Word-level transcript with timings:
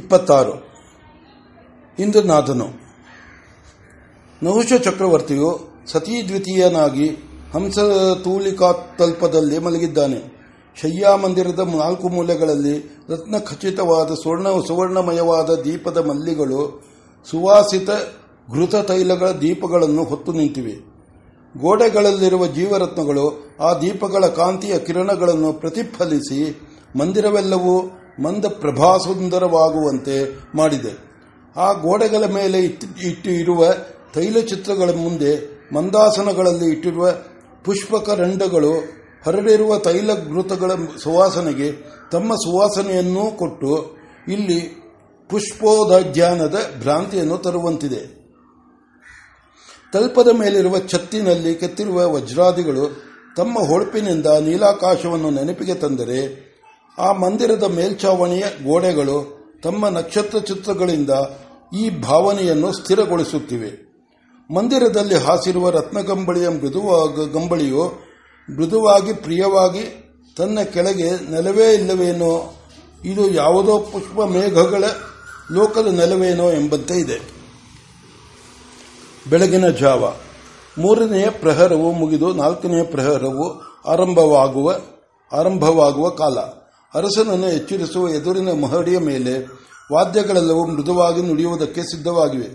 ಇಪ್ಪತ್ತಾರು 0.00 0.54
ಇಂದ್ರನಾಥನು 1.98 2.68
ನಹುಶ 4.42 4.72
ಚಕ್ರವರ್ತಿಯು 4.84 5.50
ಸತೀದ್ವಿತೀಯನಾಗಿ 5.86 6.28
ದ್ವಿತೀಯನಾಗಿ 6.28 7.08
ಹಂಸ 7.54 7.78
ಮಲಗಿದ್ದಾನೆ 9.60 10.18
ಶಯ್ಯಾ 10.76 11.12
ಮಂದಿರದ 11.16 11.62
ನಾಲ್ಕು 11.74 12.06
ಮೂಲೆಗಳಲ್ಲಿ 12.08 12.74
ರತ್ನ 13.10 13.38
ಖಚಿತವಾದ 13.38 14.14
ಸುವರ್ಣ 14.14 14.48
ಸುವರ್ಣಮಯವಾದ 14.66 15.50
ದೀಪದ 15.64 15.98
ಮಲ್ಲಿಗಳು 16.06 16.62
ಸುವಾಸಿತ 17.28 17.90
ಘೃತ 18.52 18.74
ತೈಲಗಳ 18.74 19.30
ದೀಪಗಳನ್ನು 19.40 20.02
ಹೊತ್ತು 20.04 20.32
ನಿಂತಿವೆ 20.32 20.74
ಗೋಡೆಗಳಲ್ಲಿರುವ 21.54 22.46
ಜೀವರತ್ನಗಳು 22.46 23.26
ಆ 23.60 23.70
ದೀಪಗಳ 23.74 24.26
ಕಾಂತಿಯ 24.26 24.78
ಕಿರಣಗಳನ್ನು 24.78 25.52
ಪ್ರತಿಫಲಿಸಿ 25.52 26.40
ಮಂದಿರವೆಲ್ಲವೂ 26.98 27.76
ಮಂದ 28.18 28.44
ಸುಂದರವಾಗುವಂತೆ 29.04 30.16
ಮಾಡಿದೆ 30.54 30.90
ಆ 31.56 31.72
ಗೋಡೆಗಳ 31.72 32.24
ಮೇಲೆ 32.24 32.58
ಇಟ್ಟು 32.62 33.30
ಇರುವ 33.30 33.74
ತೈಲ 34.14 34.38
ಚಿತ್ರಗಳ 34.40 34.90
ಮುಂದೆ 34.90 35.32
ಮಂದಾಸನಗಳಲ್ಲಿ 35.72 36.72
ಇಟ್ಟಿರುವ 36.72 37.12
ಪುಷ್ಪಕರಂಡಗಳು 37.64 38.72
ಹರಡಿರುವ 39.24 39.78
ತೈಲ 39.78 40.14
ಘೃತಗಳ 40.14 40.70
ಸುವಾಸನೆಗೆ 41.02 41.72
ತಮ್ಮ 42.10 42.34
ಸುವಾಸನೆಯನ್ನೂ 42.34 43.30
ಕೊಟ್ಟು 43.30 43.96
ಇಲ್ಲಿ 44.28 44.60
ಪುಷ್ಪೋದಾಜ್ಞಾನದ 45.28 46.54
ಭ್ರಾಂತಿಯನ್ನು 46.80 47.36
ತರುವಂತಿದೆ 47.36 48.16
ತಲ್ಪದ 49.92 50.28
ಮೇಲಿರುವ 50.32 50.78
ಛತ್ತಿನಲ್ಲಿ 50.78 51.54
ಕೆತ್ತಿರುವ 51.54 52.14
ವಜ್ರಾದಿಗಳು 52.14 52.90
ತಮ್ಮ 53.36 53.58
ಹೊಳಪಿನಿಂದ 53.58 54.26
ನೀಲಾಕಾಶವನ್ನು 54.26 55.30
ನೆನಪಿಗೆ 55.30 55.74
ತಂದರೆ 55.74 56.46
ಆ 56.98 57.12
ಮಂದಿರದ 57.12 57.64
ಮೇಲ್ಛಾವಣಿಯ 57.68 58.44
ಗೋಡೆಗಳು 58.64 59.16
ತಮ್ಮ 59.62 59.88
ನಕ್ಷತ್ರ 59.88 60.38
ಚಿತ್ರಗಳಿಂದ 60.38 61.10
ಈ 61.72 61.90
ಭಾವನೆಯನ್ನು 62.00 62.72
ಸ್ಥಿರಗೊಳಿಸುತ್ತಿವೆ 62.72 63.70
ಮಂದಿರದಲ್ಲಿ 64.50 65.14
ಹಾಸಿರುವ 65.14 65.70
ರತ್ನಗಂಬಳಿಯ 65.70 66.48
ಮೃದುವಾಗ 66.48 67.24
ಗಂಬಳಿಯು 67.32 67.84
ಮೃದುವಾಗಿ 68.48 69.12
ಪ್ರಿಯವಾಗಿ 69.12 69.84
ತನ್ನ 70.36 70.58
ಕೆಳಗೆ 70.72 71.10
ನೆಲವೇ 71.30 71.74
ಇಲ್ಲವೇನೋ 71.74 72.32
ಇದು 73.04 73.30
ಯಾವುದೋ 73.34 73.78
ಪುಷ್ಪ 73.78 74.20
ಮೇಘಗಳ 74.26 74.84
ಲೋಕದ 75.52 75.88
ನೆಲವೇನೋ 75.98 76.50
ಎಂಬಂತೆ 76.50 76.94
ಇದೆ 76.98 77.18
ಬೆಳಗಿನ 79.30 79.68
ಜಾವ 79.68 80.02
ಮೂರನೆಯ 80.78 81.30
ಪ್ರಹರವು 81.40 81.92
ಮುಗಿದು 81.92 82.32
ನಾಲ್ಕನೆಯ 82.32 82.82
ಪ್ರಹರವು 82.84 83.46
ಆರಂಭವಾಗುವ 83.86 84.68
ಆರಂಭವಾಗುವ 85.30 86.08
ಕಾಲ 86.10 86.38
ಅರಸನನ್ನು 86.96 87.48
ಎಚ್ಚರಿಸುವ 87.48 88.08
ಎದುರಿನ 88.08 88.50
ಮಹಡಿಯ 88.60 88.98
ಮೇಲೆ 89.02 89.34
ವಾದ್ಯಗಳೆಲ್ಲವೂ 89.92 90.62
ಮೃದುವಾಗಿ 90.66 91.22
ನುಡಿಯುವುದಕ್ಕೆ 91.22 91.82
ಸಿದ್ಧವಾಗಿವೆ 91.82 92.48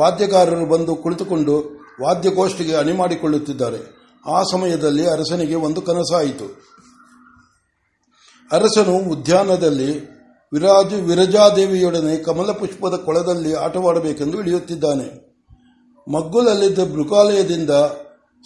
ವಾದ್ಯಗಾರರು 0.00 0.66
ಬಂದು 0.66 0.92
ಕುಳಿತುಕೊಂಡು 0.96 1.54
ವಾದ್ಯಗೋಷ್ಠಿಗೆ 2.02 2.74
ಅಣಿ 2.76 2.92
ಮಾಡಿಕೊಳ್ಳುತ್ತಿದ್ದಾರೆ 2.92 3.80
ಆ 4.24 4.40
ಸಮಯದಲ್ಲಿ 4.42 5.04
ಅರಸನಿಗೆ 5.06 5.56
ಒಂದು 5.58 5.80
ಕನಸಾಯಿತು 5.80 6.46
ಅರಸನು 8.50 8.96
ಉದ್ಯಾನದಲ್ಲಿ 9.10 9.90
ವಿರಾಜ 10.52 11.00
ವಿರಜಾದೇವಿಯೊಡನೆ 11.06 12.12
ಕಮಲ 12.22 12.50
ಪುಷ್ಪದ 12.52 12.96
ಕೊಳದಲ್ಲಿ 12.96 13.52
ಆಟವಾಡಬೇಕೆಂದು 13.58 14.36
ಇಳಿಯುತ್ತಿದ್ದಾನೆ 14.40 15.06
ಮಗ್ಗುಲಲ್ಲಿದ್ದ 16.06 16.82
ಮೃಗಾಲಯದಿಂದ 16.92 17.72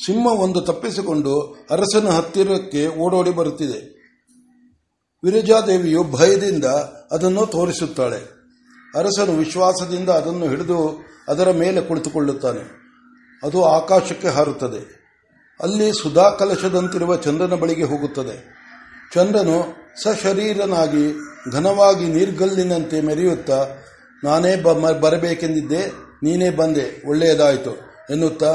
ಸಿಂಹ 0.00 0.26
ಒಂದು 0.40 0.60
ತಪ್ಪಿಸಿಕೊಂಡು 0.60 1.34
ಅರಸನ 1.70 2.08
ಹತ್ತಿರಕ್ಕೆ 2.10 2.82
ಓಡೋಡಿ 2.98 3.30
ಬರುತ್ತಿದೆ 3.30 3.78
ವಿರಜಾದೇವಿಯು 5.22 6.04
ಭಯದಿಂದ 6.04 6.64
ಅದನ್ನು 7.12 7.46
ತೋರಿಸುತ್ತಾಳೆ 7.46 8.20
ಅರಸನು 8.96 9.32
ವಿಶ್ವಾಸದಿಂದ 9.32 10.08
ಅದನ್ನು 10.08 10.48
ಹಿಡಿದು 10.48 11.04
ಅದರ 11.28 11.50
ಮೇಲೆ 11.50 11.80
ಕುಳಿತುಕೊಳ್ಳುತ್ತಾನೆ 11.80 12.60
ಅದು 13.44 13.64
ಆಕಾಶಕ್ಕೆ 13.64 14.28
ಹಾರುತ್ತದೆ 14.28 15.02
ಅಲ್ಲಿ 15.60 15.92
ಸುಧಾ 15.92 16.30
ಕಲಶದಂತಿರುವ 16.30 17.16
ಚಂದ್ರನ 17.16 17.54
ಬಳಿಗೆ 17.54 17.84
ಹೋಗುತ್ತದೆ 17.84 18.52
ಚಂದ್ರನು 19.14 19.64
ಸಶರೀರನಾಗಿ 20.02 21.14
ಘನವಾಗಿ 21.52 22.06
ನೀರ್ಗಲ್ಲಿನಂತೆ 22.06 23.00
ಮೆರೆಯುತ್ತಾ 23.00 23.68
ನಾನೇ 24.24 24.56
ಬರಬೇಕೆಂದಿದ್ದೆ 25.00 25.92
ನೀನೇ 26.22 26.50
ಬಂದೆ 26.50 27.02
ಒಳ್ಳೆಯದಾಯಿತು 27.08 27.70
ಎನ್ನುತ್ತಾ 28.10 28.55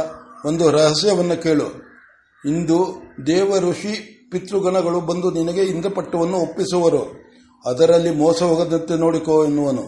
ಒಂದು 0.46 0.72
ರಹಸ್ಯವನ್ನು 0.72 1.42
ಕೇಳು 1.42 1.88
ಇಂದು 2.46 3.08
ದೇವ 3.28 3.60
ಋಷಿ 3.60 4.17
ಪಿತೃಗಣಗಳು 4.32 5.00
ಬಂದು 5.02 5.32
ನಿನಗೆ 5.32 5.64
ಇಂದ್ರಪಟ್ಟವನ್ನು 5.64 6.38
ಒಪ್ಪಿಸುವರು 6.38 7.02
ಅದರಲ್ಲಿ 7.66 8.16
ಮೋಸ 8.16 8.40
ಹೋಗದಂತೆ 8.44 8.96
ನೋಡಿಕೋ 8.96 9.36
ಎನ್ನುವನು 9.44 9.86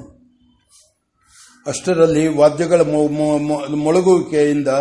ಅಷ್ಟರಲ್ಲಿ 1.66 2.28
ವಾದ್ಯಗಳ 2.38 2.82
ಮೊಳಗುವಿಕೆಯಿಂದ 3.80 4.68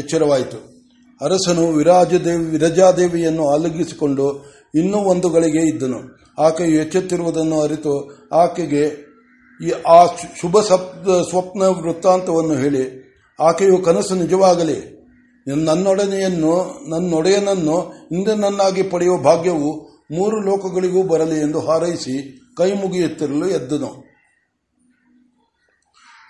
ಎಚ್ಚರವಾಯಿತು 0.00 0.58
ಅರಸನು 1.20 1.64
ವಿರಾಜದೇವಿ 1.72 2.44
ವಿರಜಾದೇವಿಯನ್ನು 2.46 3.44
ಆಲಂಗಿಸಿಕೊಂಡು 3.48 4.26
ಇನ್ನೂ 4.74 4.98
ಒಂದು 4.98 5.28
ಗಳಿಗೆ 5.28 5.62
ಇದ್ದನು 5.66 6.00
ಆಕೆಯು 6.38 6.74
ಎಚ್ಚೆತ್ತಿರುವುದನ್ನು 6.80 7.56
ಅರಿತು 7.60 7.94
ಆಕೆಗೆ 8.34 8.84
ಆ 9.86 9.98
ಶುಭ 10.40 10.60
ಸ್ವಪ್ನ 10.60 11.62
ವೃತ್ತಾಂತವನ್ನು 11.78 12.54
ಹೇಳಿ 12.54 12.84
ಆಕೆಯು 13.38 13.78
ಕನಸು 13.78 14.14
ನಿಜವಾಗಲಿ 14.14 14.78
ನನ್ನೊಡನೆಯನ್ನು 15.56 16.54
ನನ್ನೊಡೆಯನನ್ನು 16.88 17.76
ಇಂದ್ರನನ್ನಾಗಿ 18.12 18.42
ನನ್ನಾಗಿ 18.42 18.82
ಪಡೆಯುವ 18.82 19.18
ಭಾಗ್ಯವು 19.18 19.70
ಮೂರು 20.10 20.40
ಲೋಕಗಳಿಗೂ 20.40 21.02
ಬರಲಿ 21.02 21.40
ಎಂದು 21.40 21.60
ಹಾರೈಸಿ 21.60 22.16
ಕೈ 22.58 22.72
ಮುಗಿಯುತ್ತಿರಲು 22.72 23.48
ಎದ್ದನು 23.48 23.90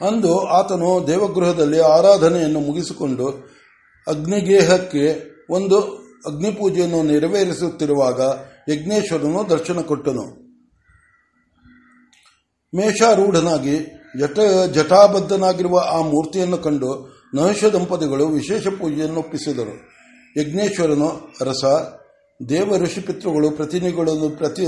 ಅಂದು 0.01 0.33
ಆತನು 0.47 1.07
ದೇವಗೃಹದಲ್ಲಿ 1.07 1.81
ಆರಾಧನೆಯನ್ನು 1.81 2.61
ಮುಗಿಸಿಕೊಂಡು 2.61 3.27
ಅಗ್ನಿಗೇಹಕ್ಕೆ 4.07 5.05
ಒಂದು 5.51 5.79
ಅಗ್ನಿಪೂಜೆಯನ್ನು 6.27 7.03
ನೆರವೇರಿಸುತ್ತಿರುವಾಗ 7.03 8.21
ಯಜ್ಞೇಶ್ವರನು 8.69 9.49
ದರ್ಶನ 9.49 9.81
ಕೊಟ್ಟನು 9.81 10.25
ಮೇಷಾರೂಢನಾಗಿ 12.73 13.77
ಜಟ 14.19 14.39
ಜಟಾಬದ್ಧನಾಗಿರುವ 14.73 15.79
ಆ 15.79 16.01
ಮೂರ್ತಿಯನ್ನು 16.03 16.59
ಕಂಡು 16.59 16.91
ನಹುಷ 17.35 17.65
ದಂಪತಿಗಳು 17.65 18.27
ವಿಶೇಷ 18.27 18.67
ಪೂಜೆಯನ್ನು 18.69 19.19
ಒಪ್ಪಿಸಿದರು 19.19 19.75
ಯಜ್ಞೇಶ್ವರನು 20.39 21.09
ಅರಸ 21.41 21.65
ದೇವ 22.49 22.79
ಪಿತೃಗಳು 23.07 23.51
ಪ್ರತಿನಿಧಿಗಳು 23.51 24.31
ಪ್ರತಿ 24.31 24.67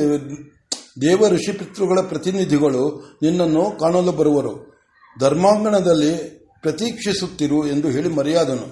ದೇವ 1.03 1.29
ಪ್ರತಿನಿಧಿಗಳು 2.03 2.83
ನಿನ್ನನ್ನು 3.23 3.79
ಕಾಣಲು 3.81 4.13
ಬರುವರು 4.13 4.55
ಧರ್ಮಾಂಗಣದಲ್ಲಿ 5.21 6.15
ಪ್ರತೀಕ್ಷಿಸುತ್ತಿರು 6.61 7.67
ಎಂದು 7.67 7.89
ಹೇಳಿ 7.89 8.09
ಮರ್ಯಾದನು 8.09 8.67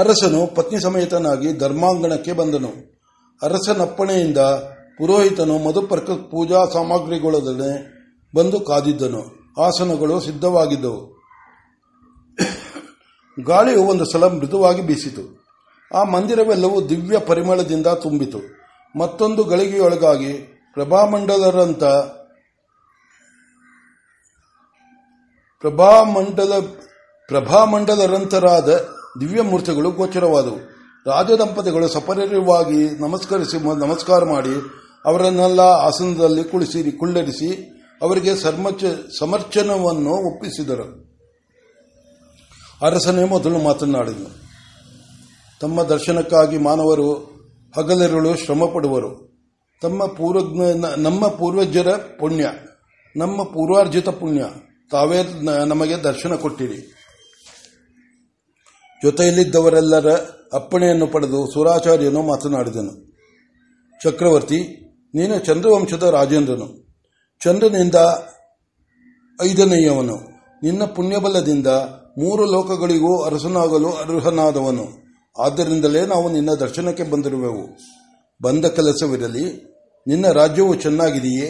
ಅರಸನು 0.00 0.46
ಪತ್ನಿ 0.46 0.80
ಸಮೇತನಾಗಿ 0.80 1.58
ಧರ್ಮಾಂಗಣಕ್ಕೆ 1.58 2.32
ಬಂದನು 2.32 2.72
ಅರಸನಪ್ಪಣೆಯಿಂದ 3.42 4.38
ಪುರೋಹಿತನು 4.98 5.58
ಮಧುಪರ್ಕ 5.58 6.10
ಪೂಜಾ 6.10 6.64
ಸಾಮಗ್ರಿಗಳೊಡನೆ 6.72 7.70
ಬಂದು 8.36 8.60
ಕಾದಿದ್ದನು 8.60 9.22
ಆಸನಗಳು 9.62 10.20
ಸಿದ್ಧವಾಗಿದ್ದವು 10.20 11.19
ಗಾಳಿಯು 13.44 13.82
ಒಂದು 13.82 14.04
ಸಲ 14.04 14.26
ಮೃದುವಾಗಿ 14.26 14.82
ಬೀಸಿತು 14.82 15.22
ಆ 15.94 16.04
ಮಂದಿರವೆಲ್ಲವೂ 16.04 16.88
ದಿವ್ಯ 16.88 17.18
ಪರಿಮಳದಿಂದ 17.18 17.86
ತುಂಬಿತು 17.86 18.40
ಮತ್ತೊಂದು 18.96 19.44
ಗಳಿಗೆಯೊಳಗಾಗಿ 19.44 20.32
ಪ್ರಭಾಮಂಡಲರಂಥ 20.74 21.84
ಪ್ರಭಾಮಂಡಲ 25.60 26.58
ಪ್ರಭಾಮಂಡಲರಂತರಾದ 27.28 28.70
ಮೂರ್ತಿಗಳು 29.42 29.90
ಗೋಚರವಾದವು 29.90 30.58
ರಾಜದಂಪತಿಗಳು 31.06 31.88
ಸಪರ್ಯವಾಗಿ 31.88 33.00
ನಮಸ್ಕರಿಸಿ 33.00 33.58
ನಮಸ್ಕಾರ 33.58 34.24
ಮಾಡಿ 34.24 34.54
ಅವರನ್ನೆಲ್ಲ 35.06 35.60
ಆಸನದಲ್ಲಿ 35.60 36.44
ಕುಳಿಸಿ 36.44 36.98
ಕುಳ್ಳರಿಸಿ 36.98 37.50
ಅವರಿಗೆ 38.02 38.36
ಸಮರ್ಚನವನ್ನು 39.18 40.10
ಒಪ್ಪಿಸಿದರು 40.10 41.09
ಅರಸನೇ 42.80 43.24
ಮೊದಲು 43.24 43.58
ಮಾತನಾಡಿದನು 43.58 44.30
ತಮ್ಮ 45.60 45.82
ದರ್ಶನಕ್ಕಾಗಿ 45.82 46.58
ಮಾನವರು 46.58 47.08
ಹಗಲಿರುಳು 47.74 48.34
ಶ್ರಮ 48.34 48.64
ಪಡುವರು 48.66 49.10
ತಮ್ಮ 49.82 50.06
ಪೂರ್ವಜ್ಞ 50.16 50.62
ನಮ್ಮ 50.96 51.22
ಪೂರ್ವಜರ 51.28 51.90
ಪುಣ್ಯ 52.20 52.46
ನಮ್ಮ 53.16 53.42
ಪೂರ್ವಾರ್ಜಿತ 53.42 54.08
ಪುಣ್ಯ 54.20 54.42
ತಾವೇ 54.90 55.20
ನಮಗೆ 55.64 55.96
ದರ್ಶನ 56.04 56.34
ಕೊಟ್ಟಿರಿ 56.36 56.78
ಜೊತೆಯಲ್ಲಿದ್ದವರೆಲ್ಲರ 59.02 60.08
ಅಪ್ಪಣೆಯನ್ನು 60.54 61.06
ಪಡೆದು 61.06 61.38
ಸುರಾಚಾರ್ಯನು 61.52 62.22
ಮಾತನಾಡಿದನು 62.22 62.92
ಚಕ್ರವರ್ತಿ 64.00 64.58
ನೀನು 65.14 65.36
ಚಂದ್ರವಂಶದ 65.38 66.04
ರಾಜೇಂದ್ರನು 66.10 66.68
ಚಂದ್ರನಿಂದ 67.42 67.98
ಐದನೆಯವನು 69.38 70.16
ನಿನ್ನ 70.62 70.84
ಪುಣ್ಯಬಲದಿಂದ 70.86 71.66
ಮೂರು 72.18 72.44
ಲೋಕಗಳಿಗೂ 72.44 73.12
ಅರಸನಾಗಲು 73.24 73.90
ಅರ್ಹನಾದವನು 74.02 74.86
ಆದ್ದರಿಂದಲೇ 75.36 76.06
ನಾವು 76.06 76.32
ನಿನ್ನ 76.32 76.50
ದರ್ಶನಕ್ಕೆ 76.60 77.04
ಬಂದಿರುವೆವು 77.04 77.64
ಬಂದ 78.40 78.64
ಕೆಲಸವಿರಲಿ 78.66 79.46
ನಿನ್ನ 80.06 80.26
ರಾಜ್ಯವು 80.32 80.74
ಚೆನ್ನಾಗಿದೆಯೇ 80.74 81.48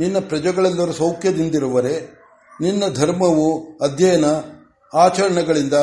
ನಿನ್ನ 0.00 0.18
ಪ್ರಜೆಗಳೆಲ್ಲರೂ 0.18 0.92
ಸೌಖ್ಯದಿಂದಿರುವರೆ 0.92 1.94
ನಿನ್ನ 2.60 2.84
ಧರ್ಮವು 2.94 3.48
ಅಧ್ಯಯನ 3.84 4.26
ಆಚರಣೆಗಳಿಂದ 4.92 5.76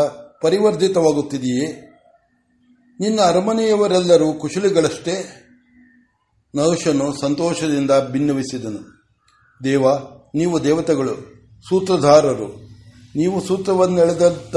ಪರಿವರ್ಧಿತವಾಗುತ್ತಿದೆಯೇ 0.41 1.67
ನಿನ್ನ 2.99 3.19
ಅರಮನೆಯವರೆಲ್ಲರೂ 3.21 4.33
ಕುಶಲಿಗಳಷ್ಟೇ 4.33 5.15
ನಹುಶನು 6.53 7.13
ಸಂತೋಷದಿಂದ 7.21 7.91
ಭಿನ್ನವಿಸಿದನು 8.11 8.81
ದೇವ 9.61 9.85
ನೀವು 10.35 10.63
ದೇವತೆಗಳು 10.63 11.15
ಸೂತ್ರಧಾರರು 11.65 12.49
ನೀವು 13.15 13.37
ಸೂತ್ರವನ್ನೆಳೆದಂತ 13.41 14.56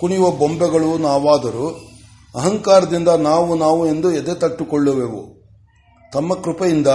ಕುಣಿಯುವ 0.00 0.30
ಬೊಂಬೆಗಳು 0.36 0.98
ನಾವಾದರೂ 0.98 1.66
ಅಹಂಕಾರದಿಂದ 2.34 3.08
ನಾವು 3.22 3.52
ನಾವು 3.54 3.82
ಎಂದು 3.86 4.08
ಎದೆ 4.12 4.34
ತಟ್ಟುಕೊಳ್ಳುವೆವು 4.34 5.22
ತಮ್ಮ 6.12 6.34
ಕೃಪೆಯಿಂದ 6.34 6.90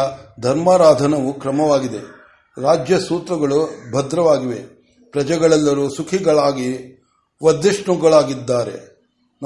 ಧರ್ಮಾರಾಧನವು 0.40 1.34
ಕ್ರಮವಾಗಿದೆ 1.34 2.02
ರಾಜ್ಯ 2.58 2.96
ಸೂತ್ರಗಳು 3.00 3.60
ಭದ್ರವಾಗಿವೆ 3.94 4.62
ಪ್ರಜೆಗಳೆಲ್ಲರೂ 5.14 5.90
ಸುಖಿಗಳಾಗಿ 5.90 6.70
ವದಿಷ್ಣುಗಳಾಗಿದ್ದಾರೆ 7.42 8.78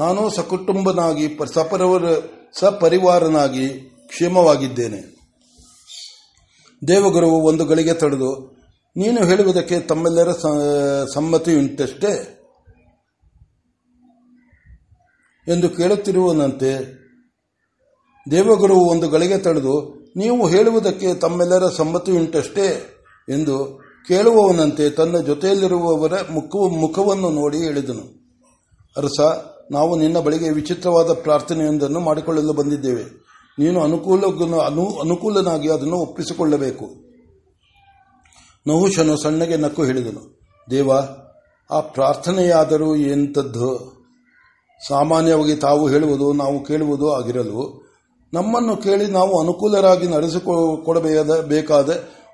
ನಾನು 0.00 0.29
ಸಕುಟುಂಬನಾಗಿ 0.29 1.27
ಸಪರವರ 1.53 2.07
ಸಪರಿವಾರನಾಗಿ 2.59 3.67
ಕ್ಷೇಮವಾಗಿದ್ದೇನೆ 4.07 4.99
ದೇವಗುರುವು 6.81 7.37
ಒಂದು 7.41 7.63
ಗಳಿಗೆ 7.65 7.93
ತಡೆದು 7.93 8.29
ನೀನು 8.97 9.25
ಹೇಳುವುದಕ್ಕೆ 9.25 9.79
ತಮ್ಮೆಲ್ಲರ 9.79 10.31
ಸಮ್ಮತಿಯುಂಟಷ್ಟೇ 11.13 12.13
ಎಂದು 15.47 15.69
ಕೇಳುತ್ತಿರುವನಂತೆ 15.69 16.79
ದೇವಗುರು 18.31 18.75
ಒಂದು 18.75 19.09
ಗಳಿಗೆ 19.09 19.37
ತಡೆದು 19.37 19.75
ನೀವು 20.15 20.47
ಹೇಳುವುದಕ್ಕೆ 20.47 21.13
ತಮ್ಮೆಲ್ಲರ 21.13 21.69
ಸಮ್ಮತಿಯುಂಟಷ್ಟೇ 21.69 22.67
ಎಂದು 23.29 23.81
ಕೇಳುವವನಂತೆ 24.07 24.89
ತನ್ನ 24.89 25.17
ಜೊತೆಯಲ್ಲಿರುವವರ 25.17 26.13
ಮುಖವನ್ನು 26.31 27.29
ನೋಡಿ 27.29 27.57
ಹೇಳಿದನು 27.57 28.03
ಅರಸ 28.97 29.19
ನಾವು 29.71 29.97
ನಿನ್ನ 29.97 30.19
ಬಳಿಗೆ 30.19 30.49
ವಿಚಿತ್ರವಾದ 30.49 31.11
ಪ್ರಾರ್ಥನೆಯೊಂದನ್ನು 31.13 31.99
ಮಾಡಿಕೊಳ್ಳಲು 31.99 32.53
ಬಂದಿದ್ದೇವೆ 32.53 33.05
ನೀನು 33.59 33.83
ಅನುಕೂಲ 33.83 34.21
ಅನುಕೂಲನಾಗಿ 35.01 35.67
ಅದನ್ನು 35.67 35.97
ಒಪ್ಪಿಸಿಕೊಳ್ಳಬೇಕು 35.97 37.06
ನಹುಶನು 38.67 39.17
ಸಣ್ಣಗೆ 39.17 39.57
ನಕ್ಕು 39.57 39.83
ಹೇಳಿದನು 39.83 40.23
ದೇವ 40.71 40.91
ಆ 41.71 41.79
ಪ್ರಾರ್ಥನೆಯಾದರೂ 41.79 42.95
ಎಂಥದ್ದು 42.95 43.69
ಸಾಮಾನ್ಯವಾಗಿ 44.81 45.55
ತಾವು 45.55 45.87
ಹೇಳುವುದು 45.87 46.33
ನಾವು 46.33 46.63
ಕೇಳುವುದು 46.63 47.07
ಆಗಿರಲು 47.13 47.61
ನಮ್ಮನ್ನು 48.33 48.75
ಕೇಳಿ 48.75 49.07
ನಾವು 49.11 49.41
ಅನುಕೂಲರಾಗಿ 49.41 50.07
ನಡೆಸಿಕೊಡಬೇಕಾದ 50.07 51.41
ಬೇಕಾದ 51.41 51.89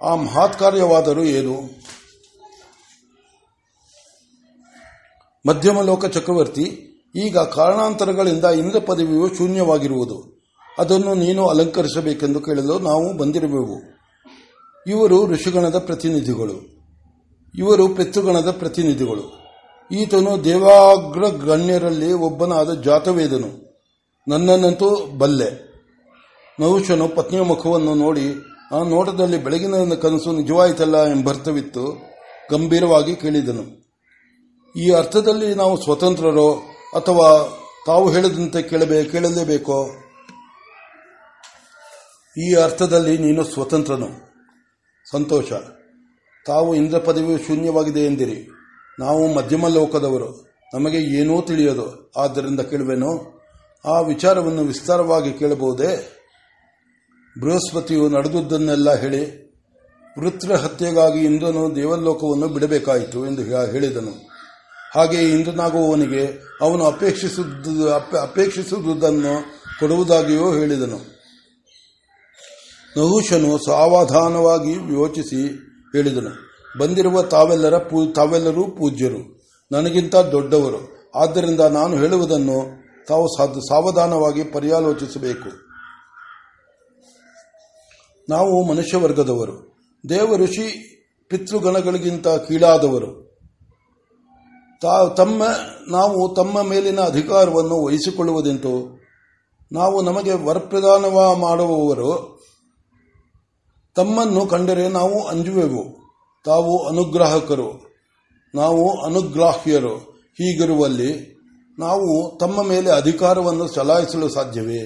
ಆ 0.04 0.15
ಮಹಾತ್ಕಾರ್ಯವಾದರೂ 0.15 1.24
ಏನು 1.24 1.56
ಮಧ್ಯಮ 5.45 5.81
ಲೋಕ 5.81 6.06
ಚಕ್ರವರ್ತಿ 6.06 6.65
ಈಗ 7.15 7.38
ಕಾರಣಾಂತರಗಳಿಂದ 7.38 8.45
ಇಂದ್ರ 8.45 8.80
ಪದವಿಯು 8.80 9.36
ಶೂನ್ಯವಾಗಿರುವುದು 9.36 10.18
ಅದನ್ನು 10.77 11.13
ನೀನು 11.15 11.48
ಅಲಂಕರಿಸಬೇಕೆಂದು 11.48 12.39
ಕೇಳಲು 12.39 12.80
ನಾವು 12.80 13.18
ಬಂದಿರುವೆವು 13.18 13.77
ಇವರು 14.88 15.25
ಋಷಿಗಣದ 15.25 15.80
ಪ್ರತಿನಿಧಿಗಳು 15.80 16.56
ಇವರು 17.56 17.88
ಪಿತೃಗಣದ 17.88 18.51
ಪ್ರತಿನಿಧಿಗಳು 18.51 19.24
ಈತನು 19.92 20.44
ದೇವಾಗ್ರ 20.44 21.30
ಗಣ್ಯರಲ್ಲಿ 21.30 22.13
ಒಬ್ಬನಾದ 22.13 22.81
ಜಾತವೇದನು 22.81 23.50
ನನ್ನನ್ನಂತೂ 24.27 25.06
ಬಲ್ಲೆ 25.18 25.50
ನಹುಶನು 26.60 27.07
ಪತ್ನಿಯ 27.07 27.42
ಮುಖವನ್ನು 27.42 27.95
ನೋಡಿ 27.95 28.25
ಆ 28.74 28.83
ನೋಟದಲ್ಲಿ 28.83 29.44
ಬೆಳಗಿನ 29.44 29.95
ಕನಸು 29.95 30.31
ನಿಜವಾಯಿತಲ್ಲ 30.31 31.07
ಎಂಬರ್ಥವಿತ್ತು 31.12 31.83
ಗಂಭೀರವಾಗಿ 32.51 33.15
ಕೇಳಿದನು 33.15 33.63
ಈ 34.75 34.92
ಅರ್ಥದಲ್ಲಿ 34.92 35.56
ನಾವು 35.56 35.81
ಸ್ವತಂತ್ರರೋ 35.83 36.50
ಅಥವಾ 36.94 37.27
ತಾವು 37.86 38.10
ಹೇಳಿದಂತೆ 38.10 38.62
ಕೇಳಬೇ 38.62 39.04
ಕೇಳಲೇಬೇಕೋ 39.04 39.77
ಈ 42.38 42.56
ಅರ್ಥದಲ್ಲಿ 42.56 43.18
ನೀನು 43.18 43.44
ಸ್ವತಂತ್ರನು 43.44 44.32
ಸಂತೋಷ 45.12 45.50
ತಾವು 46.45 46.75
ಇಂದ್ರ 46.75 46.98
ಪದವಿಯು 47.00 47.38
ಶೂನ್ಯವಾಗಿದೆ 47.38 48.06
ಎಂದಿರಿ 48.06 48.38
ನಾವು 49.00 49.33
ಮಧ್ಯಮ 49.33 49.68
ಲೋಕದವರು 49.68 50.30
ನಮಗೆ 50.74 50.98
ಏನೂ 50.98 51.42
ತಿಳಿಯದು 51.42 52.12
ಆದ್ದರಿಂದ 52.18 52.60
ಕೇಳುವೆನು 52.60 53.12
ಆ 53.86 54.00
ವಿಚಾರವನ್ನು 54.01 54.63
ವಿಸ್ತಾರವಾಗಿ 54.63 55.33
ಕೇಳಬಹುದೇ 55.33 55.92
ಬೃಹಸ್ಪತಿಯು 57.36 58.10
ನಡೆದುದನ್ನೆಲ್ಲ 58.10 58.95
ಹೇಳಿ 58.95 59.24
ವೃತ್ರ 60.18 60.56
ಹತ್ಯೆಗಾಗಿ 60.56 61.25
ಇಂದ್ರನು 61.25 61.75
ದೇವಲೋಕವನ್ನು 61.75 62.48
ಬಿಡಬೇಕಾಯಿತು 62.48 63.25
ಎಂದು 63.25 63.44
ಹೇಳಿದನು 63.71 64.13
ಹಾಗೆಯೇ 64.95 65.30
ಇಂದ್ರನಾಗುವವನಿಗೆ 65.30 66.24
ಅವನು 66.62 66.83
ಅಪೇಕ್ಷಿಸುವುದನ್ನು 68.25 69.33
ಕೊಡುವುದಾಗಿಯೂ 69.80 70.54
ಹೇಳಿದನು 70.54 71.00
ನಹುಶನು 72.98 73.57
ಸಾವಧಾನವಾಗಿ 73.57 74.71
ಯೋಚಿಸಿ 74.71 75.48
ಹೇಳಿದನು 75.92 76.31
ಬಂದಿರುವ 76.80 77.21
ತಾವೆಲ್ಲರ 77.21 77.80
ತಾವೆಲ್ಲರೂ 78.15 78.63
ಪೂಜ್ಯರು 78.63 79.44
ನನಗಿಂತ 79.71 80.15
ದೊಡ್ಡವರು 80.15 81.10
ಆದ್ದರಿಂದ 81.15 81.60
ನಾನು 81.60 81.98
ಹೇಳುವುದನ್ನು 81.98 82.83
ತಾವು 83.07 83.27
ಸಾವಧಾನವಾಗಿ 83.69 84.44
ಪರ್ಯಾಲೋಚಿಸಬೇಕು 84.44 85.50
ನಾವು 88.30 88.63
ಮನುಷ್ಯ 88.63 88.98
ವರ್ಗದವರು 88.98 89.81
ದೇವ 90.10 90.38
ಋಷಿ 90.38 90.68
ಪಿತೃಗಣಗಳಿಗಿಂತ 91.30 92.27
ಕೀಳಾದವರು 92.27 93.24
ತಮ್ಮ 95.18 95.44
ನಾವು 95.88 96.36
ತಮ್ಮ 96.36 96.62
ಮೇಲಿನ 96.62 97.01
ಅಧಿಕಾರವನ್ನು 97.01 97.83
ವಹಿಸಿಕೊಳ್ಳುವುದೆಂದು 97.83 99.04
ನಾವು 99.71 100.01
ನಮಗೆ 100.01 100.31
ವರಪ್ರದಾನ 100.31 101.06
ಮಾಡುವವರು 101.36 102.32
ತಮ್ಮನ್ನು 103.95 104.45
ಕಂಡರೆ 104.45 104.88
ನಾವು 104.89 105.18
ಅಂಜುವೆವು 105.27 105.83
ತಾವು 106.45 106.74
ಅನುಗ್ರಾಹಕರು 106.88 107.69
ನಾವು 108.54 108.83
ಅನುಗ್ರಾಹ್ಯರು 109.06 109.95
ಹೀಗಿರುವಲ್ಲಿ 110.39 111.12
ನಾವು 111.77 112.38
ತಮ್ಮ 112.38 112.63
ಮೇಲೆ 112.69 112.89
ಅಧಿಕಾರವನ್ನು 112.92 113.68
ಚಲಾಯಿಸಲು 113.68 114.30
ಸಾಧ್ಯವೇ 114.30 114.81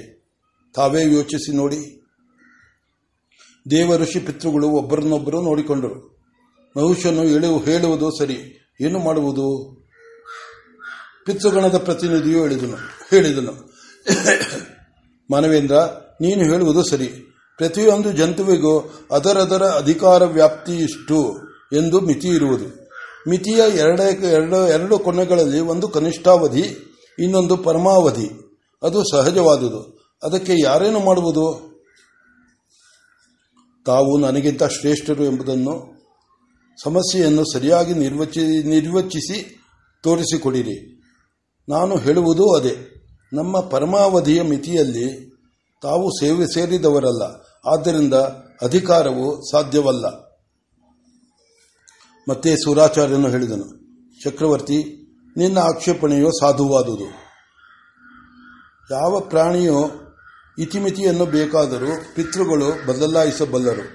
ತಾವೇ 0.76 1.02
ಯೋಚಿಸಿ 1.02 1.52
ನೋಡಿ 1.52 1.80
ದೇವ 3.66 3.96
ಋಷಿ 3.96 4.20
ಪಿತೃಗಳು 4.20 4.68
ಒಬ್ಬರನ್ನೊಬ್ಬರು 4.68 5.42
ನೋಡಿಕೊಂಡರು 5.42 5.98
ನಹುಶನು 6.76 7.24
ಹೇಳುವುದು 7.60 8.10
ಸರಿ 8.12 8.38
ಏನು 8.82 9.00
ಮಾಡುವುದು 9.00 9.48
ಪಿತೃಗಣದ 11.26 11.78
ಪ್ರತಿನಿಧಿಯು 11.78 12.40
ಹೇಳಿದನು 12.40 12.78
ಹೇಳಿದನು 13.10 13.54
ಮಾನವೇಂದ್ರ 15.30 15.78
ನೀನು 16.22 16.44
ಹೇಳುವುದು 16.44 16.82
ಸರಿ 16.84 17.08
ಪ್ರತಿಯೊಂದು 17.60 18.12
ಜಂತುವಿಗೂ 18.12 18.74
ಅದರದರ 19.12 19.66
ಅಧಿಕಾರ 19.78 20.24
ವ್ಯಾಪ್ತಿಯಿಷ್ಟು 20.32 21.20
ಎಂದು 21.74 22.00
ಮಿತಿ 22.00 22.28
ಇರುವುದು 22.28 22.68
ಮಿತಿಯ 23.28 23.62
ಎರಡ 23.78 24.02
ಎರಡು 24.32 24.60
ಎರಡು 24.68 24.98
ಕೊನೆಗಳಲ್ಲಿ 24.98 25.60
ಒಂದು 25.60 25.88
ಕನಿಷ್ಠಾವಧಿ 25.88 26.66
ಇನ್ನೊಂದು 27.18 27.56
ಪರಮಾವಧಿ 27.58 28.28
ಅದು 28.84 29.00
ಸಹಜವಾದುದು 29.12 29.82
ಅದಕ್ಕೆ 30.24 30.54
ಯಾರೇನು 30.64 31.00
ಮಾಡುವುದು 31.00 31.46
ತಾವು 33.86 34.18
ನನಗಿಂತ 34.18 34.64
ಶ್ರೇಷ್ಠರು 34.64 35.24
ಎಂಬುದನ್ನು 35.24 35.76
ಸಮಸ್ಯೆಯನ್ನು 36.80 37.44
ಸರಿಯಾಗಿ 37.54 37.94
ನಿರ್ವಚಿ 37.94 38.44
ನಿರ್ವಚಿಸಿ 38.70 39.38
ತೋರಿಸಿಕೊಡಿರಿ 40.04 40.78
ನಾನು 41.68 41.96
ಹೇಳುವುದು 41.98 42.46
ಅದೇ 42.58 42.74
ನಮ್ಮ 43.32 43.60
ಪರಮಾವಧಿಯ 43.70 44.42
ಮಿತಿಯಲ್ಲಿ 44.42 45.08
ತಾವು 45.84 46.08
ಸೇವೆ 46.20 46.46
ಸೇರಿದವರಲ್ಲ 46.46 47.24
ಆದ್ದರಿಂದ 47.66 48.16
ಅಧಿಕಾರವು 48.62 49.28
ಸಾಧ್ಯವಲ್ಲ 49.52 50.06
ಮತ್ತೆ 52.28 52.56
ಸೂರಾಚಾರ್ಯನು 52.56 53.30
ಹೇಳಿದನು 53.30 53.68
ಚಕ್ರವರ್ತಿ 54.20 54.78
ನಿನ್ನ 55.36 55.58
ಆಕ್ಷೇಪಣೆಯು 55.60 56.30
ಸಾಧುವಾದುದು 56.42 57.08
ಯಾವ 58.90 59.20
ಪ್ರಾಣಿಯು 59.20 59.80
ಇತಿಮಿತಿಯನ್ನು 60.58 61.26
ಬೇಕಾದರೂ 61.26 61.92
ಪಿತೃಗಳು 62.16 62.68
ಬದಲಾಯಿಸಬಲ್ಲರು 62.88 63.86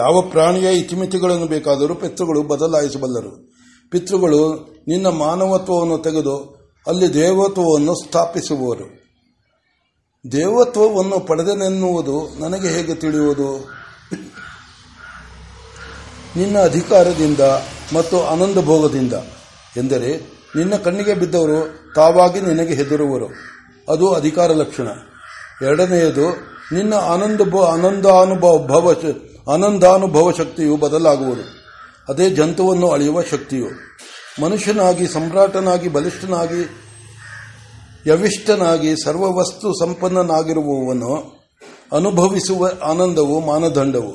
ಯಾವ 0.00 0.20
ಪ್ರಾಣಿಯ 0.30 0.68
ಇತಿಮಿತಿಗಳನ್ನು 0.78 1.46
ಬೇಕಾದರೂ 1.46 1.94
ಪಿತೃಗಳು 1.94 2.42
ಬದಲಾಯಿಸಬಲ್ಲರು 2.42 3.32
ಪಿತೃಗಳು 3.92 4.42
ನಿನ್ನ 4.88 5.08
ಮಾನವತ್ವವನ್ನು 5.18 5.98
ತೆಗೆದು 5.98 6.36
ಅಲ್ಲಿ 6.86 7.14
ದೇವತ್ವವನ್ನು 7.14 7.94
ಸ್ಥಾಪಿಸುವರು 7.94 8.86
ದೇವತ್ವವನ್ನು 10.24 11.20
ಪಡೆದನೆನ್ನುವುದು 11.20 12.36
ನನಗೆ 12.38 12.68
ಹೇಗೆ 12.68 12.94
ತಿಳಿಯುವುದು 12.94 13.68
ನಿನ್ನ 16.36 16.58
ಅಧಿಕಾರದಿಂದ 16.58 17.40
ಮತ್ತು 17.92 18.20
ಆನಂದ 18.20 18.58
ಭೋಗದಿಂದ 18.64 19.12
ಎಂದರೆ 19.76 20.10
ನಿನ್ನ 20.56 20.76
ಕಣ್ಣಿಗೆ 20.76 21.14
ಬಿದ್ದವರು 21.14 21.58
ತಾವಾಗಿ 21.94 22.40
ನಿನಗೆ 22.40 22.74
ಹೆದರುವರು 22.74 23.28
ಅದು 23.88 24.12
ಅಧಿಕಾರ 24.12 24.52
ಲಕ್ಷಣ 24.52 24.88
ಎರಡನೆಯದು 25.62 26.26
ನಿನ್ನ 26.72 26.94
ಆನಂದ 26.94 27.40
ಆನಂದಾನುಭವ 27.64 28.94
ಆನಂದಾನುಭವ 29.48 30.32
ಶಕ್ತಿಯು 30.32 30.76
ಬದಲಾಗುವುದು 30.76 31.42
ಅದೇ 32.12 32.30
ಜಂತುವನ್ನು 32.30 32.90
ಅಳೆಯುವ 32.90 33.22
ಶಕ್ತಿಯು 33.22 33.68
ಮನುಷ್ಯನಾಗಿ 34.42 35.06
ಸಮ್ರಾಟನಾಗಿ 35.06 35.88
ಬಲಿಷ್ಠನಾಗಿ 35.88 36.91
ಯವಿಷ್ಟನಾಗಿ 38.06 38.92
ಸರ್ವವಸ್ತು 39.04 39.68
ಸಂಪನ್ನನಾಗಿರುವವನು 39.80 41.12
ಅನುಭವಿಸುವ 41.92 42.70
ಆನಂದವು 42.82 43.36
ಮಾನದಂಡವು 43.40 44.12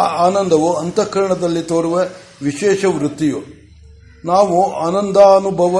ಆ 0.00 0.02
ಆನಂದವು 0.26 0.70
ಅಂತಃಕರಣದಲ್ಲಿ 0.72 1.62
ತೋರುವ 1.62 1.96
ವಿಶೇಷ 2.42 2.84
ವೃತ್ತಿಯು 2.94 3.40
ನಾವು 4.24 4.58
ಆನಂದಾನುಭವ 4.86 5.76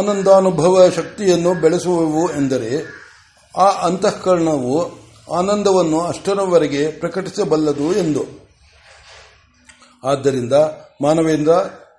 ಆನಂದಾನುಭವ 0.00 0.90
ಶಕ್ತಿಯನ್ನು 0.90 1.54
ಬೆಳೆಸುವವು 1.54 2.24
ಎಂದರೆ 2.32 2.70
ಆ 3.54 3.68
ಅಂತಃಕರಣವು 3.86 4.76
ಆನಂದವನ್ನು 5.32 6.00
ಅಷ್ಟರವರೆಗೆ 6.04 6.90
ಪ್ರಕಟಿಸಬಲ್ಲದು 7.00 7.92
ಎಂದು 7.94 8.22
ಆದ್ದರಿಂದ 10.02 10.54
ಮಾನವೇಂದ್ರ 11.02 11.52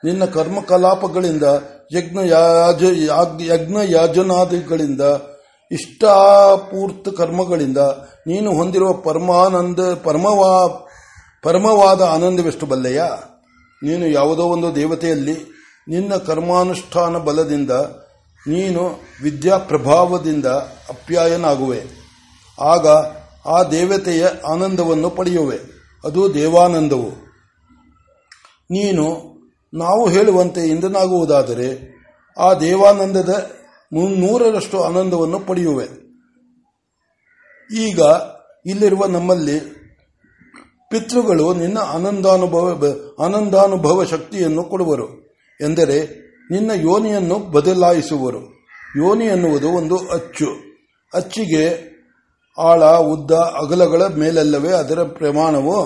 ನಿನ್ನ 0.05 0.24
ಕರ್ಮಕಲಾಪಗಳಿಂದ 0.36 1.45
ಯಜ್ಞ 1.93 2.19
ಯಾಜ 2.27 2.81
ಯಜ್ಞ 3.50 3.77
ಯಾಜನಾದಿಗಳಿಂದ 3.91 5.03
ಇಷ್ಟಾಪೂರ್ತ 5.72 7.10
ಕರ್ಮಗಳಿಂದ 7.17 7.81
ನೀನು 8.27 8.50
ಹೊಂದಿರುವ 8.51 8.91
ಪರಮಾನಂದ 9.05 9.79
ಪರಮವಾ 10.03 10.51
ಪರಮವಾದ 11.43 12.01
ಆನಂದವೆಷ್ಟು 12.10 12.65
ಬಲ್ಲಯ್ಯ 12.65 13.01
ನೀನು 13.81 14.05
ಯಾವುದೋ 14.07 14.43
ಒಂದು 14.45 14.69
ದೇವತೆಯಲ್ಲಿ 14.75 15.36
ನಿನ್ನ 15.88 16.15
ಕರ್ಮಾನುಷ್ಠಾನ 16.27 17.17
ಬಲದಿಂದ 17.17 17.74
ನೀನು 18.41 18.84
ವಿದ್ಯಾ 19.24 19.57
ಪ್ರಭಾವದಿಂದ 19.67 20.48
ಅಪ್ಯಾಯನಾಗುವೆ 20.89 21.81
ಆಗ 22.57 22.86
ಆ 23.48 23.60
ದೇವತೆಯ 23.72 24.24
ಆನಂದವನ್ನು 24.51 25.10
ಪಡೆಯುವೆ 25.10 25.57
ಅದು 26.03 26.22
ದೇವಾನಂದವು 26.34 27.12
ನೀನು 28.69 29.05
ನಾವು 29.75 30.03
ಹೇಳುವಂತೆ 30.10 30.62
ಇಂಧನಾಗುವುದಾದರೆ 30.67 31.67
ಆ 32.38 32.53
ದೇವಾನಂದದ 32.53 33.31
ಮುನ್ನೂರರಷ್ಟು 33.91 34.77
ಆನಂದವನ್ನು 34.81 35.39
ಪಡೆಯುವೆ 35.39 35.88
ಈಗ 37.69 38.00
ಇಲ್ಲಿರುವ 38.65 39.05
ನಮ್ಮಲ್ಲಿ 39.07 39.57
ಪಿತೃಗಳು 40.91 41.53
ನಿನ್ನ 41.53 41.77
ಆನಂದಾನುಭವ 41.93 42.67
ಆನಂದಾನುಭವ 43.19 44.03
ಶಕ್ತಿಯನ್ನು 44.05 44.63
ಕೊಡುವರು 44.63 45.07
ಎಂದರೆ 45.60 45.98
ನಿನ್ನ 46.51 46.72
ಯೋನಿಯನ್ನು 46.81 47.36
ಬದಲಾಯಿಸುವರು 47.51 48.41
ಯೋನಿ 48.98 49.25
ಎನ್ನುವುದು 49.25 49.69
ಒಂದು 49.72 49.98
ಅಚ್ಚು 50.12 50.50
ಅಚ್ಚಿಗೆ 51.13 51.65
ಆಳ 52.57 52.84
ಉದ್ದ 53.05 53.31
ಅಗಲಗಳ 53.62 54.01
ಮೇಲೆಲ್ಲವೇ 54.15 54.72
ಅದರ 54.72 55.03
ಪ್ರಮಾಣವು 55.03 55.77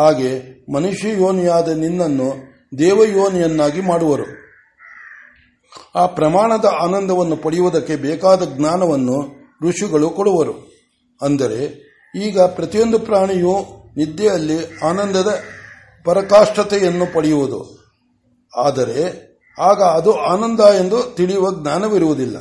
ಹಾಗೆ 0.00 0.30
ಮನುಷ್ಯ 0.72 1.08
ಯೋನಿಯಾದ 1.12 1.68
ನಿನ್ನನ್ನು 1.68 2.28
ದೇವಯೋನಿಯನ್ನಾಗಿ 2.72 3.80
ಮಾಡುವರು 3.80 4.26
ಆ 5.94 6.06
ಪ್ರಮಾಣದ 6.06 6.64
ಆನಂದವನ್ನು 6.82 7.36
ಪಡೆಯುವುದಕ್ಕೆ 7.36 7.96
ಬೇಕಾದ 7.96 8.42
ಜ್ಞಾನವನ್ನು 8.56 9.18
ಋಷಿಗಳು 9.62 10.10
ಕೊಡುವರು 10.10 10.54
ಅಂದರೆ 11.20 11.60
ಈಗ 12.20 12.40
ಪ್ರತಿಯೊಂದು 12.40 12.98
ಪ್ರಾಣಿಯು 12.98 13.54
ನಿದ್ದೆಯಲ್ಲಿ 13.96 14.58
ಆನಂದದ 14.84 15.30
ಪರಕಾಷ್ಠತೆಯನ್ನು 16.06 17.14
ಪಡೆಯುವುದು 17.14 17.60
ಆದರೆ 18.52 19.00
ಆಗ 19.58 19.82
ಅದು 19.82 20.12
ಆನಂದ 20.22 20.60
ಎಂದು 20.60 21.14
ತಿಳಿಯುವ 21.16 21.46
ಜ್ಞಾನವಿರುವುದಿಲ್ಲ 21.62 22.38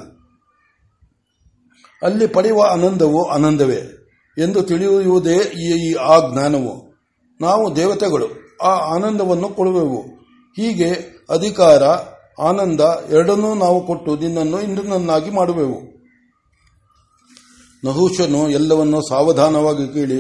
ಅಲ್ಲಿ 2.02 2.28
ಪಡೆಯುವ 2.28 2.62
ಆನಂದವು 2.72 3.22
ಆನಂದವೇ 3.30 3.80
ಎಂದು 4.38 4.64
ತಿಳಿಯುವುದೇ 4.64 5.38
ಈ 5.62 5.94
ಆ 5.94 6.18
ಜ್ಞಾನವು 6.30 6.74
ನಾವು 7.40 7.76
ದೇವತೆಗಳು 7.76 8.28
ಆ 8.62 8.74
ಆನಂದವನ್ನು 8.96 9.50
ಕೊಡುವೆವು 9.50 10.00
ಹೀಗೆ 10.58 10.90
ಅಧಿಕಾರ 11.30 11.84
ಆನಂದ 12.40 12.82
ಎರಡನ್ನೂ 13.10 13.56
ನಾವು 13.56 13.88
ಕೊಟ್ಟು 13.88 14.16
ನಿನ್ನನ್ನು 14.16 14.62
ಇಂದ್ರನನ್ನಾಗಿ 14.62 15.30
ಮಾಡುವೆವು 15.30 15.80
ನಹುಶನು 17.84 18.50
ಎಲ್ಲವನ್ನೂ 18.50 19.00
ಸಾವಧಾನವಾಗಿ 19.02 19.94
ಕೇಳಿ 19.94 20.20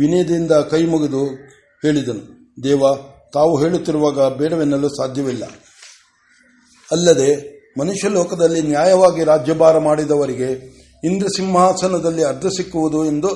ವಿನಯದಿಂದ 0.00 0.52
ಕೈ 0.70 0.82
ಮುಗಿದು 0.84 1.22
ಹೇಳಿದನು 1.82 2.24
ದೇವ 2.64 2.82
ತಾವು 3.34 3.56
ಹೇಳುತ್ತಿರುವಾಗ 3.56 4.28
ಬೇಡವೆನ್ನಲು 4.36 4.88
ಸಾಧ್ಯವಿಲ್ಲ 4.88 5.44
ಅಲ್ಲದೆ 6.92 7.30
ಮನುಷ್ಯ 7.80 8.08
ಲೋಕದಲ್ಲಿ 8.08 8.62
ನ್ಯಾಯವಾಗಿ 8.62 9.24
ರಾಜ್ಯಭಾರ 9.24 9.78
ಮಾಡಿದವರಿಗೆ 9.78 10.50
ಇಂದ್ರ 11.04 11.26
ಸಿಂಹಾಸನದಲ್ಲಿ 11.36 12.24
ಅರ್ಧ 12.24 12.46
ಸಿಕ್ಕುವುದು 12.46 13.04
ಎಂದು 13.04 13.30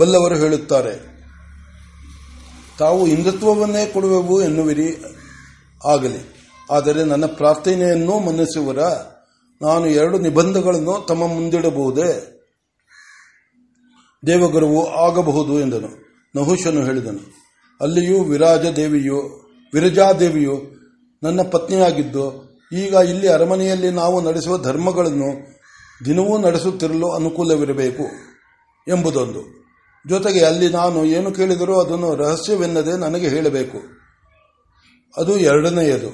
ಬಲ್ಲವರು 0.00 0.34
ಹೇಳುತ್ತಾರೆ 0.34 1.19
ತಾವು 2.80 3.00
ಹಿಂದುತ್ವವನ್ನೇ 3.06 3.82
ಕೊಡುವೆವು 3.86 4.36
ಎನ್ನುವಿರಿ 4.42 4.88
ಆಗಲಿ 5.84 6.20
ಆದರೆ 6.68 7.02
ನನ್ನ 7.04 7.26
ಪ್ರಾರ್ಥನೆಯನ್ನು 7.36 8.14
ಮನ್ನಿಸುವರ 8.18 8.80
ನಾನು 9.60 9.86
ಎರಡು 9.92 10.18
ನಿಬಂಧಗಳನ್ನು 10.18 10.94
ತಮ್ಮ 11.06 11.22
ಮುಂದಿಡಬಹುದೇ 11.26 12.10
ದೇವಗುರುವು 14.22 14.82
ಆಗಬಹುದು 14.98 15.54
ಎಂದನು 15.60 15.90
ನಹುಶನು 16.34 16.80
ಹೇಳಿದನು 16.84 17.22
ಅಲ್ಲಿಯೂ 17.80 18.18
ವಿರಾಜ 18.24 18.64
ದೇವಿಯು 18.76 19.18
ವಿರಜಾದೇವಿಯು 19.72 20.56
ನನ್ನ 21.22 21.40
ಪತ್ನಿಯಾಗಿದ್ದು 21.50 22.26
ಈಗ 22.72 22.94
ಇಲ್ಲಿ 23.08 23.28
ಅರಮನೆಯಲ್ಲಿ 23.28 23.90
ನಾವು 23.92 24.16
ನಡೆಸುವ 24.20 24.56
ಧರ್ಮಗಳನ್ನು 24.62 25.30
ದಿನವೂ 26.00 26.34
ನಡೆಸುತ್ತಿರಲು 26.38 27.08
ಅನುಕೂಲವಿರಬೇಕು 27.10 28.04
ಎಂಬುದೊಂದು 28.86 29.42
ಜೊತೆಗೆ 30.08 30.44
ಅಲ್ಲಿ 30.44 30.68
ನಾನು 30.68 31.04
ಏನು 31.04 31.32
ಕೇಳಿದರೂ 31.32 31.80
ಅದನ್ನು 31.80 32.14
ರಹಸ್ಯವೆನ್ನದೇ 32.14 32.96
ನನಗೆ 32.96 33.28
ಹೇಳಬೇಕು 33.28 33.78
ಅದು 35.18 35.38
ಎರಡನೆಯದು 35.38 36.10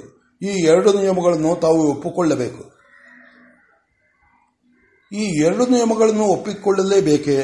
ಈ 0.43 0.47
ಎರಡು 0.47 0.93
ನಿಯಮಗಳನ್ನು 0.99 1.61
ತಾವು 1.61 1.91
ಒಪ್ಪಿಕೊಳ್ಳಬೇಕು 1.91 2.63
ಈ 5.13 5.25
ಎರಡು 5.41 5.67
ನಿಯಮಗಳನ್ನು 5.67 6.25
ಒಪ್ಪಿಕೊಳ್ಳಲೇಬೇಕೇ 6.25 7.39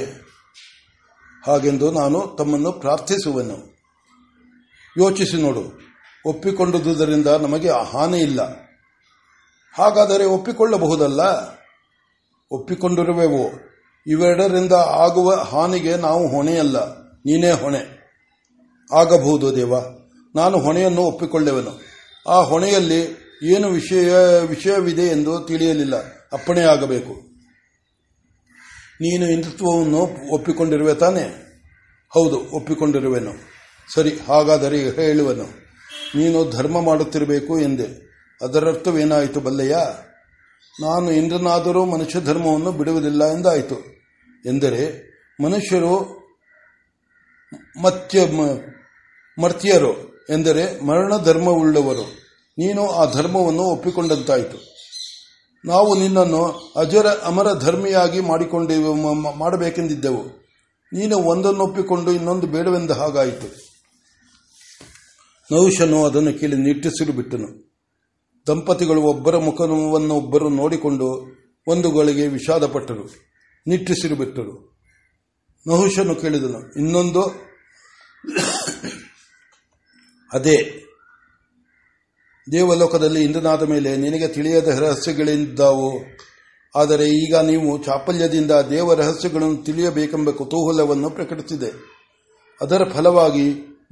ಹಾಗೆಂದು 1.47 1.91
ನಾನು 1.91 2.37
ತಮ್ಮನ್ನು 2.37 2.73
ಪ್ರಾರ್ಥಿಸುವೆನು 2.73 3.59
ಯೋಚಿಸಿ 4.97 5.43
ನೋಡು 5.43 5.63
ಒಪ್ಪಿಕೊಂಡುದರಿಂದ 6.27 7.27
ನಮಗೆ 7.27 7.71
ಹಾನಿ 7.71 8.19
ಇಲ್ಲ 8.19 8.41
ಹಾಗಾದರೆ 9.75 10.25
ಒಪ್ಪಿಕೊಳ್ಳಬಹುದಲ್ಲ 10.25 11.21
ಒಪ್ಪಿಕೊಂಡಿರುವೆವು 12.53 13.72
ಇವೆರಡರಿಂದ 14.07 14.73
ಆಗುವ 14.73 15.35
ಹಾನಿಗೆ 15.35 15.97
ನಾವು 15.97 16.29
ಹೊಣೆಯಲ್ಲ 16.29 16.79
ನೀನೇ 17.27 17.51
ಹೊಣೆ 17.53 17.83
ಆಗಬಹುದು 18.91 19.57
ದೇವ 19.57 19.75
ನಾನು 20.35 20.59
ಹೊಣೆಯನ್ನು 20.59 21.03
ಒಪ್ಪಿಕೊಳ್ಳೆವನು 21.03 21.73
ಆ 22.27 22.41
ಹೊಣೆಯಲ್ಲಿ 22.41 23.01
ಏನು 23.43 23.69
ವಿಷಯ 23.69 24.11
ವಿಷಯವಿದೆ 24.47 25.07
ಎಂದು 25.07 25.45
ತಿಳಿಯಲಿಲ್ಲ 25.47 25.97
ಅಪ್ಪಣೆ 26.33 26.65
ಆಗಬೇಕು 26.65 27.15
ನೀನು 29.01 29.27
ಹಿಂದುತ್ವವನ್ನು 29.27 30.03
ಒಪ್ಪಿಕೊಂಡಿರುವೆ 30.33 30.95
ತಾನೆ 30.95 31.25
ಹೌದು 32.13 32.39
ಒಪ್ಪಿಕೊಂಡಿರುವೆನು 32.53 33.33
ಸರಿ 33.89 34.13
ಹಾಗಾದರೆ 34.29 34.79
ಹೇಳುವನು 34.91 35.47
ನೀನು 36.15 36.51
ಧರ್ಮ 36.51 36.81
ಮಾಡುತ್ತಿರಬೇಕು 36.81 37.61
ಎಂದೆ 37.61 37.89
ಅದರರ್ಥವೇನಾಯಿತು 38.41 39.41
ಬಲ್ಲಯ್ಯ 39.41 39.77
ನಾನು 40.81 41.11
ಇಂದ್ರನಾದರೂ 41.11 41.85
ಮನುಷ್ಯ 41.85 42.21
ಧರ್ಮವನ್ನು 42.21 42.73
ಬಿಡುವುದಿಲ್ಲ 42.73 43.25
ಎಂದಾಯಿತು 43.33 43.77
ಎಂದರೆ 44.45 44.83
ಮನುಷ್ಯರು 45.43 45.95
ಮತ್ಯ 47.83 48.21
ಮರ್ತ್ಯರು 49.39 49.93
ಎಂದರೆ 50.31 50.85
ಮರಣ 50.85 51.17
ಧರ್ಮವುಳ್ಳವರು 51.17 52.05
ನೀನು 52.59 52.83
ಆ 52.93 53.05
ಧರ್ಮವನ್ನು 53.13 53.63
ಒಪ್ಪಿಕೊಂಡಂತಾಯಿತು 53.63 54.59
ನಾವು 55.65 55.91
ನಿನ್ನನ್ನು 55.99 56.43
ಅಜರ 56.77 57.07
ಅಮರ 57.23 57.49
ಧರ್ಮಿಯಾಗಿ 57.59 58.21
ಮಾಡಿಕೊಂಡೇವು 58.21 58.93
ಮಾಡಬೇಕೆಂದಿದ್ದೆವು 59.39 60.23
ನೀನು 60.93 61.17
ಒಂದನ್ನು 61.17 61.63
ಒಪ್ಪಿಕೊಂಡು 61.65 62.13
ಇನ್ನೊಂದು 62.13 62.47
ಬೇಡವೆಂದ 62.47 62.91
ಹಾಗಾಯಿತು 62.91 63.49
ನಹುಶನು 65.51 66.05
ಅದನ್ನು 66.05 66.33
ಕೇಳಿ 66.39 66.57
ನಿಟ್ಟಿಸಿರು 66.57 67.13
ಬಿಟ್ಟನು 67.13 67.49
ದಂಪತಿಗಳು 68.47 69.03
ಒಬ್ಬರ 69.03 69.37
ಮುಖವನ್ನು 69.39 70.15
ಒಬ್ಬರು 70.15 70.49
ನೋಡಿಕೊಂಡು 70.49 71.09
ಒಂದುಗಳಿಗೆ 71.67 72.13
ಗಳಿಗೆ 72.13 72.27
ವಿಷಾದಪಟ್ಟರು 72.27 73.05
ನಿಟ್ಟಿಸಿರು 73.67 74.17
ಬಿಟ್ಟರು 74.17 74.55
ನಹುಶನು 75.67 76.15
ಕೇಳಿದನು 76.15 76.61
ಇನ್ನೊಂದು 76.77 77.23
ಅದೇ 80.31 80.57
ದೇವಲೋಕದಲ್ಲಿ 82.53 83.25
ಇಂದ್ರನಾದ 83.25 83.63
ಮೇಲೆ 83.63 83.97
ನಿನಗೆ 83.97 84.29
ತಿಳಿಯದ 84.29 84.69
ರಹಸ್ಯಗಳಿದ್ದಾವು 84.79 85.91
ಆದರೆ 86.75 87.07
ಈಗ 87.07 87.37
ನೀವು 87.37 87.79
ಚಾಪಲ್ಯದಿಂದ 87.79 88.51
ದೇವ 88.71 88.95
ರಹಸ್ಯಗಳನ್ನು 88.95 89.65
ತಿಳಿಯಬೇಕೆಂಬ 89.65 90.31
ಕುತೂಹಲವನ್ನು 90.31 91.11
ಪ್ರಕಟಿಸಿದೆ 91.11 91.71
ಅದರ 92.61 92.83
ಫಲವಾಗಿ 92.91 93.49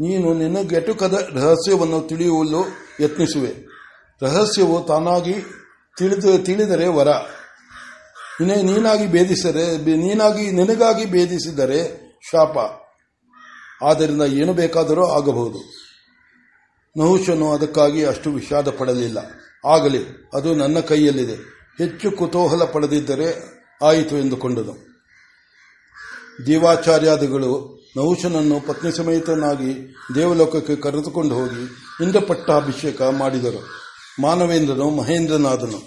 ನೀನು 0.00 0.34
ನಿನಗೆಟುಕದ 0.34 1.28
ರಹಸ್ಯವನ್ನು 1.34 2.08
ತಿಳಿಯಲು 2.08 2.62
ಯತ್ನಿಸುವೆ 3.00 3.52
ರಹಸ್ಯವು 4.22 4.86
ತಾನಾಗಿ 4.86 5.34
ತಿಳಿದರೆ 5.96 6.88
ವರ 6.88 7.08
ವಿನೇ 8.40 8.62
ನೀನಾಗಿ 8.62 9.06
ಭೇದಿಸರೆ 9.06 9.78
ನೀನಾಗಿ 9.96 10.50
ನಿನಗಾಗಿ 10.50 11.06
ಭೇದಿಸಿದರೆ 11.06 12.10
ಶಾಪ 12.30 12.58
ಆದ್ದರಿಂದ 13.82 14.22
ಏನು 14.22 14.52
ಬೇಕಾದರೂ 14.52 15.06
ಆಗಬಹುದು 15.06 15.58
ನಹುಶನು 16.96 17.52
ಅದಕ್ಕಾಗಿ 17.52 18.04
ಅಷ್ಟು 18.04 18.30
ವಿಷಾದ 18.30 18.68
ಪಡಲಿಲ್ಲ 18.68 19.18
ಆಗಲಿ 19.64 20.28
ಅದು 20.34 20.54
ನನ್ನ 20.54 20.80
ಕೈಯಲ್ಲಿದೆ 20.80 21.34
ಹೆಚ್ಚು 21.78 22.10
ಕುತೂಹಲ 22.10 22.64
ಪಡೆದಿದ್ದರೆ 22.64 23.52
ಆಯಿತು 23.82 24.16
ಎಂದುಕೊಂಡನು 24.16 24.74
ದೇವಾಚಾರ್ಯಾದಿಗಳು 26.46 27.80
ನಹುಶನನ್ನು 27.96 28.60
ಪತ್ನಿ 28.60 28.92
ಸಮೇತನಾಗಿ 28.92 29.98
ದೇವಲೋಕಕ್ಕೆ 30.14 30.76
ಕರೆದುಕೊಂಡು 30.76 31.34
ಹೋಗಿ 31.34 31.64
ಅಭಿಷೇಕ 32.52 33.02
ಮಾಡಿದರು 33.02 33.62
ಮಾನವೇಂದ್ರನು 34.22 34.90
ಮಹೇಂದ್ರನಾದನು 34.90 35.86